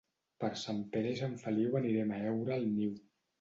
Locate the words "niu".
2.81-2.99